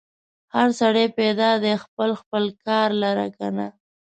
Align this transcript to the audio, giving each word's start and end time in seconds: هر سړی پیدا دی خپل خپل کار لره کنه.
هر 0.55 0.69
سړی 0.81 1.05
پیدا 1.17 1.49
دی 1.63 1.73
خپل 1.83 2.09
خپل 2.21 2.43
کار 2.65 2.89
لره 3.03 3.27
کنه. 3.37 3.67